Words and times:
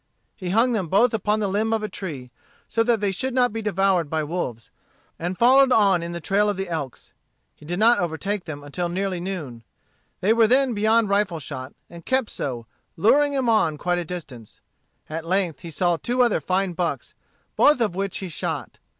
He 0.35 0.49
hung 0.49 0.71
them 0.71 0.87
both 0.87 1.13
upon 1.13 1.39
the 1.41 1.47
limb 1.47 1.71
of 1.71 1.83
a 1.83 1.87
tree, 1.87 2.31
so 2.67 2.81
that 2.81 3.01
they 3.01 3.11
should 3.11 3.35
not 3.35 3.53
be 3.53 3.61
devoured 3.61 4.09
by 4.09 4.21
the 4.21 4.25
wolves, 4.25 4.71
and 5.19 5.37
followed 5.37 5.71
on 5.71 6.01
in 6.01 6.11
the 6.11 6.19
trail 6.19 6.49
of 6.49 6.57
the 6.57 6.67
elks. 6.69 7.13
He 7.53 7.65
did 7.67 7.77
not 7.77 7.99
overtake 7.99 8.45
them 8.45 8.63
until 8.63 8.89
nearly 8.89 9.19
noon. 9.19 9.63
They 10.19 10.33
were 10.33 10.47
then 10.47 10.73
beyond 10.73 11.09
rifle 11.09 11.37
shot, 11.39 11.75
and 11.87 12.03
kept 12.03 12.31
so, 12.31 12.65
luring 12.97 13.33
him 13.33 13.47
on 13.47 13.77
quite 13.77 13.99
a 13.99 14.03
distance. 14.03 14.59
At 15.07 15.23
length 15.23 15.59
he 15.59 15.69
saw 15.69 15.97
two 15.97 16.23
other 16.23 16.41
fine 16.41 16.73
bucks, 16.73 17.13
both 17.55 17.79
of 17.79 17.93
which 17.93 18.17
he 18.17 18.27
shot. 18.27 18.79